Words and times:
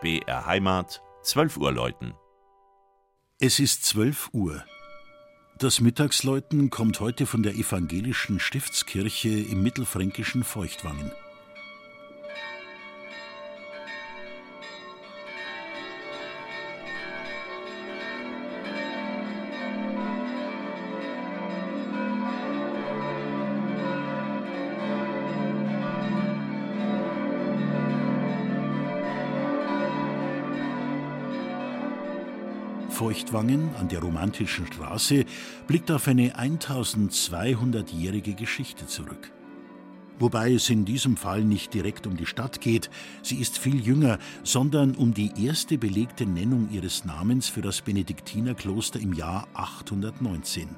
BR 0.00 0.46
Heimat, 0.46 1.02
12 1.24 1.58
Uhr 1.58 1.72
läuten. 1.72 2.14
Es 3.38 3.60
ist 3.60 3.84
12 3.84 4.30
Uhr. 4.32 4.64
Das 5.58 5.80
Mittagsläuten 5.82 6.70
kommt 6.70 7.00
heute 7.00 7.26
von 7.26 7.42
der 7.42 7.52
evangelischen 7.52 8.40
Stiftskirche 8.40 9.28
im 9.28 9.62
mittelfränkischen 9.62 10.42
Feuchtwangen. 10.42 11.12
Feuchtwangen 33.00 33.74
an 33.76 33.88
der 33.88 34.00
romantischen 34.00 34.66
Straße 34.66 35.24
blickt 35.66 35.90
auf 35.90 36.06
eine 36.06 36.38
1200-jährige 36.38 38.34
Geschichte 38.34 38.86
zurück. 38.86 39.32
Wobei 40.18 40.52
es 40.52 40.68
in 40.68 40.84
diesem 40.84 41.16
Fall 41.16 41.42
nicht 41.42 41.72
direkt 41.72 42.06
um 42.06 42.18
die 42.18 42.26
Stadt 42.26 42.60
geht, 42.60 42.90
sie 43.22 43.36
ist 43.36 43.56
viel 43.56 43.80
jünger, 43.80 44.18
sondern 44.42 44.94
um 44.94 45.14
die 45.14 45.32
erste 45.46 45.78
belegte 45.78 46.26
Nennung 46.26 46.68
ihres 46.70 47.06
Namens 47.06 47.48
für 47.48 47.62
das 47.62 47.80
Benediktinerkloster 47.80 49.00
im 49.00 49.14
Jahr 49.14 49.48
819. 49.54 50.68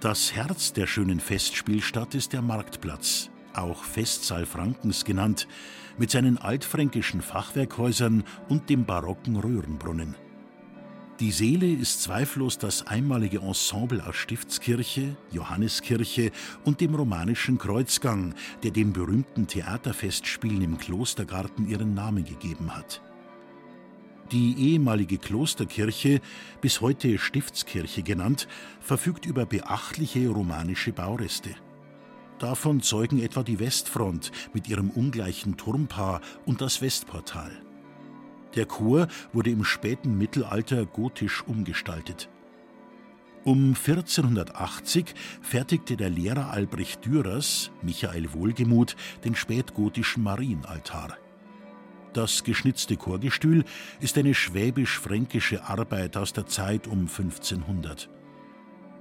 Das 0.00 0.32
Herz 0.32 0.72
der 0.72 0.86
schönen 0.86 1.20
Festspielstadt 1.20 2.14
ist 2.14 2.32
der 2.32 2.40
Marktplatz, 2.40 3.28
auch 3.52 3.84
Festsaal 3.84 4.46
Frankens 4.46 5.04
genannt, 5.04 5.46
mit 5.98 6.10
seinen 6.10 6.38
altfränkischen 6.38 7.20
Fachwerkhäusern 7.20 8.24
und 8.48 8.70
dem 8.70 8.86
barocken 8.86 9.36
Röhrenbrunnen. 9.36 10.16
Die 11.18 11.32
Seele 11.32 11.66
ist 11.66 12.02
zweifellos 12.02 12.58
das 12.58 12.86
einmalige 12.86 13.38
Ensemble 13.38 14.06
aus 14.06 14.16
Stiftskirche, 14.16 15.16
Johanneskirche 15.32 16.30
und 16.64 16.82
dem 16.82 16.94
romanischen 16.94 17.56
Kreuzgang, 17.56 18.34
der 18.62 18.70
den 18.70 18.92
berühmten 18.92 19.46
Theaterfestspielen 19.46 20.60
im 20.60 20.76
Klostergarten 20.76 21.70
ihren 21.70 21.94
Namen 21.94 22.26
gegeben 22.26 22.76
hat. 22.76 23.00
Die 24.30 24.72
ehemalige 24.72 25.16
Klosterkirche, 25.16 26.20
bis 26.60 26.82
heute 26.82 27.16
Stiftskirche 27.16 28.02
genannt, 28.02 28.46
verfügt 28.80 29.24
über 29.24 29.46
beachtliche 29.46 30.28
romanische 30.28 30.92
Baureste. 30.92 31.54
Davon 32.38 32.82
zeugen 32.82 33.22
etwa 33.22 33.42
die 33.42 33.58
Westfront 33.58 34.32
mit 34.52 34.68
ihrem 34.68 34.90
ungleichen 34.90 35.56
Turmpaar 35.56 36.20
und 36.44 36.60
das 36.60 36.82
Westportal. 36.82 37.65
Der 38.54 38.66
Chor 38.66 39.08
wurde 39.32 39.50
im 39.50 39.64
späten 39.64 40.16
Mittelalter 40.16 40.86
gotisch 40.86 41.42
umgestaltet. 41.46 42.28
Um 43.44 43.76
1480 43.76 45.14
fertigte 45.40 45.96
der 45.96 46.10
Lehrer 46.10 46.50
Albrecht 46.50 47.04
Dürers, 47.04 47.70
Michael 47.80 48.32
Wohlgemuth, 48.32 48.96
den 49.24 49.36
spätgotischen 49.36 50.24
Marienaltar. 50.24 51.16
Das 52.12 52.42
geschnitzte 52.42 52.96
Chorgestühl 52.96 53.64
ist 54.00 54.18
eine 54.18 54.34
schwäbisch-fränkische 54.34 55.62
Arbeit 55.62 56.16
aus 56.16 56.32
der 56.32 56.46
Zeit 56.46 56.88
um 56.88 57.00
1500. 57.02 58.08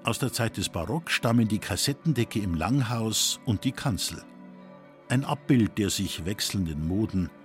Aus 0.04 0.20
der 0.20 0.32
Zeit 0.32 0.58
des 0.58 0.70
Barock 0.70 1.10
stammen 1.10 1.48
die 1.48 1.58
Kassettendecke 1.58 2.40
im 2.40 2.54
Langhaus 2.54 3.40
und 3.46 3.64
die 3.64 3.72
Kanzel. 3.72 4.22
Ein 5.10 5.26
Abbild 5.26 5.80
der 5.80 5.90
sich 5.90 6.26
wechselnden 6.26 6.88
Moden– 6.88 7.32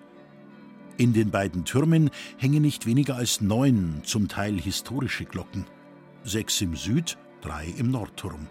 in 1.01 1.15
den 1.15 1.31
beiden 1.31 1.65
Türmen 1.65 2.11
hängen 2.37 2.61
nicht 2.61 2.85
weniger 2.85 3.17
als 3.17 3.41
neun, 3.41 4.02
zum 4.05 4.29
Teil 4.29 4.61
historische 4.61 5.24
Glocken. 5.24 5.64
Sechs 6.24 6.61
im 6.61 6.77
Süd, 6.77 7.17
drei 7.41 7.73
im 7.79 7.91
Nordturm. 7.91 8.48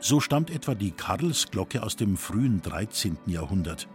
So 0.00 0.18
stammt 0.18 0.50
etwa 0.50 0.74
die 0.74 0.90
Karlsglocke 0.90 1.84
aus 1.84 1.94
dem 1.94 2.16
frühen 2.16 2.60
13. 2.60 3.18
Jahrhundert. 3.26 3.86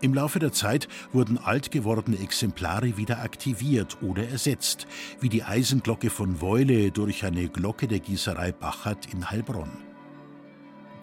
Im 0.00 0.14
Laufe 0.14 0.38
der 0.38 0.52
Zeit 0.52 0.86
wurden 1.12 1.38
alt 1.38 1.72
gewordene 1.72 2.20
Exemplare 2.20 2.96
wieder 2.96 3.20
aktiviert 3.20 4.00
oder 4.00 4.28
ersetzt, 4.28 4.86
wie 5.18 5.28
die 5.28 5.42
Eisenglocke 5.42 6.08
von 6.08 6.40
Weule 6.40 6.92
durch 6.92 7.24
eine 7.24 7.48
Glocke 7.48 7.88
der 7.88 7.98
Gießerei 7.98 8.52
Bachert 8.52 9.12
in 9.12 9.28
Heilbronn. 9.28 9.95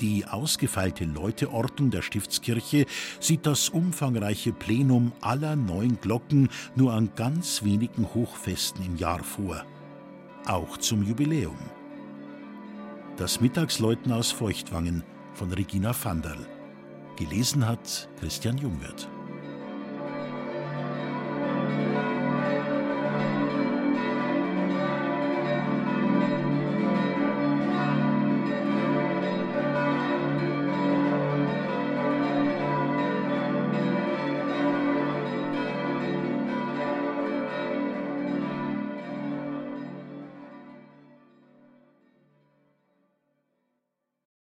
Die 0.02 0.26
ausgefeilte 0.26 1.06
Läuteordnung 1.06 1.92
der 1.92 2.02
Stiftskirche 2.02 2.86
sieht 3.20 3.46
das 3.46 3.70
umfangreiche 3.70 4.52
Plenum 4.52 5.12
aller 5.22 5.56
neun 5.56 6.00
Glocken 6.02 6.50
nur 6.76 6.94
an 6.94 7.12
ganz 7.16 7.64
wenigen 7.64 8.14
Hochfesten 8.14 8.86
im 8.86 8.98
Jahr 8.98 9.24
vor. 9.24 9.66
Auch 10.46 10.78
zum 10.78 11.04
Jubiläum. 11.04 11.58
Das 13.18 13.40
Mittagsläuten 13.40 14.12
aus 14.12 14.32
Feuchtwangen 14.32 15.04
von 15.34 15.52
Regina 15.52 15.94
Vanderl. 15.94 16.48
Gelesen 17.16 17.68
hat 17.68 18.10
Christian 18.20 18.58
Jungwirth. 18.58 19.08